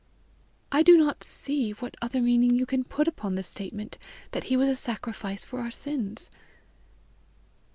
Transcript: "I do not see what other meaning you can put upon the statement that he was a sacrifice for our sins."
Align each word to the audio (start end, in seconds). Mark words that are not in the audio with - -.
"I 0.71 0.81
do 0.81 0.97
not 0.97 1.23
see 1.23 1.73
what 1.73 1.93
other 2.01 2.21
meaning 2.23 2.55
you 2.55 2.65
can 2.65 2.83
put 2.83 3.07
upon 3.07 3.35
the 3.35 3.43
statement 3.43 3.99
that 4.31 4.45
he 4.45 4.57
was 4.57 4.67
a 4.67 4.75
sacrifice 4.75 5.45
for 5.45 5.59
our 5.59 5.69
sins." 5.69 6.31